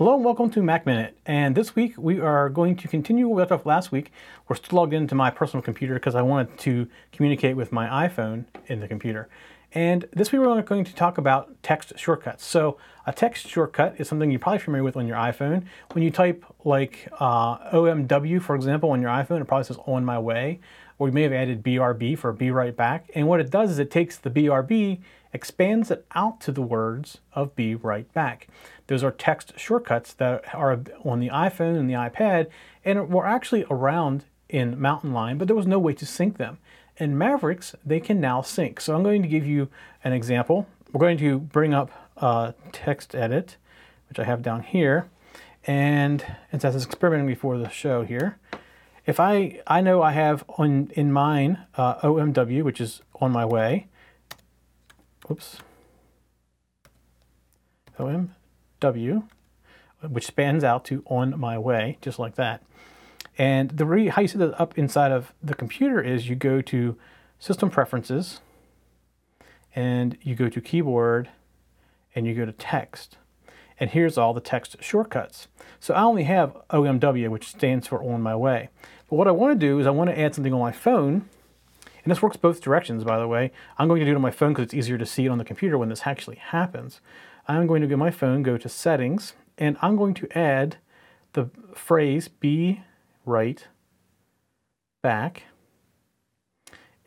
[0.00, 1.14] Hello and welcome to Mac Minute.
[1.26, 4.10] And this week we are going to continue what we left off last week.
[4.48, 8.46] We're still logged into my personal computer because I wanted to communicate with my iPhone
[8.66, 9.28] in the computer.
[9.74, 12.46] And this week we're going to talk about text shortcuts.
[12.46, 15.66] So a text shortcut is something you're probably familiar with on your iPhone.
[15.92, 20.06] When you type like uh, OMW, for example, on your iPhone, it probably says on
[20.06, 20.60] my way.
[21.00, 23.10] We may have added BRB for be right back.
[23.14, 25.00] And what it does is it takes the BRB
[25.32, 28.48] expands it out to the words of be right back.
[28.88, 32.48] Those are text shortcuts that are on the iPhone and the iPad
[32.84, 36.58] and were actually around in Mountain Lion, but there was no way to sync them.
[36.96, 38.80] In Mavericks, they can now sync.
[38.80, 39.68] So I'm going to give you
[40.04, 40.66] an example.
[40.92, 43.56] We're going to bring up uh, text edit,
[44.08, 45.08] which I have down here.
[45.66, 48.38] And as I was experimenting before the show here,
[49.10, 53.44] if I, I know I have on in mine uh, OMW, which is on my
[53.44, 53.88] way,
[55.30, 55.58] Oops.
[57.98, 59.28] OMW,
[60.08, 62.62] which spans out to on my way, just like that.
[63.38, 66.60] And the re- how you set that up inside of the computer is you go
[66.62, 66.96] to
[67.38, 68.40] System Preferences,
[69.74, 71.30] and you go to Keyboard,
[72.14, 73.16] and you go to Text.
[73.78, 75.48] And here's all the text shortcuts.
[75.78, 78.68] So I only have OMW, which stands for on my way.
[79.10, 81.28] But what I want to do is I want to add something on my phone
[82.04, 83.52] and this works both directions, by the way.
[83.78, 85.38] I'm going to do it on my phone because it's easier to see it on
[85.38, 87.00] the computer when this actually happens.
[87.46, 90.76] I'm going to go my phone, go to settings, and I'm going to add
[91.34, 92.82] the phrase be
[93.26, 93.66] right
[95.02, 95.44] back.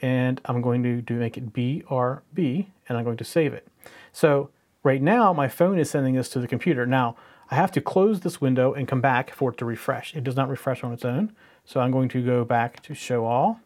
[0.02, 3.68] And I'm going to do make it BRB, and I'm going to save it.
[4.12, 4.50] So
[4.84, 6.86] right now, my phone is sending this to the computer.
[6.86, 7.16] Now,
[7.50, 10.16] I have to close this window and come back for it to refresh.
[10.16, 11.34] It does not refresh on its own.
[11.66, 13.60] So I'm going to go back to show all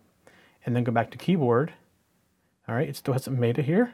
[0.65, 1.73] and then go back to keyboard.
[2.67, 3.93] All right, it still hasn't made it here.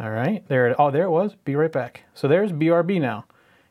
[0.00, 2.02] All right, there, it, oh, there it was, be right back.
[2.12, 3.24] So there's BRB now.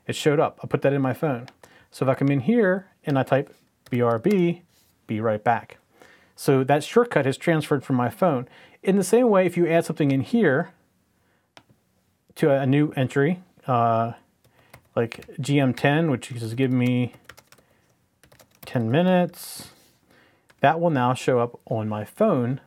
[0.08, 1.47] It showed up, I put that in my phone.
[1.91, 3.53] So if I come in here and I type
[3.91, 4.62] BRB,
[5.08, 5.81] be right back.
[6.41, 8.47] So that shortcut has transferred from my phone.
[8.81, 10.72] In the same way, if you add something in here
[12.34, 14.13] to a new entry, uh,
[14.96, 17.13] like GM10, which is give me
[18.66, 19.69] 10 minutes.
[20.62, 22.59] That will now show up on my phone.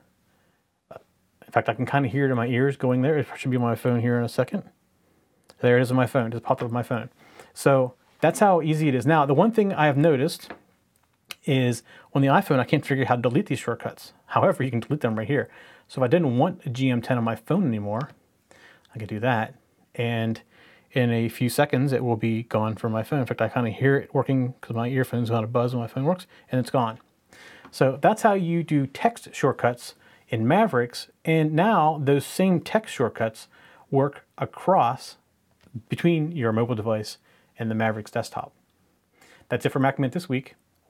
[0.92, 3.18] In fact, I can kind of hear it in my ears going there.
[3.18, 4.62] It should be on my phone here in a second.
[5.58, 7.10] There it is on my phone, it just popped up on my phone.
[7.54, 9.04] So that's how easy it is.
[9.04, 10.50] Now, the one thing I have noticed
[11.44, 11.82] is
[12.12, 14.12] on the iPhone, I can't figure out how to delete these shortcuts.
[14.26, 15.48] However, you can delete them right here.
[15.88, 18.10] So if I didn't want a GM10 on my phone anymore,
[18.94, 19.54] I could do that.
[19.94, 20.40] And
[20.92, 23.20] in a few seconds, it will be gone from my phone.
[23.20, 25.82] In fact, I kind of hear it working because my earphones on a buzz when
[25.82, 26.98] my phone works, and it's gone.
[27.70, 29.94] So that's how you do text shortcuts
[30.28, 31.08] in Mavericks.
[31.24, 33.48] And now those same text shortcuts
[33.90, 35.16] work across
[35.88, 37.18] between your mobile device
[37.58, 38.52] and the Mavericks desktop.
[39.48, 40.54] That's it for Mac Minute this week.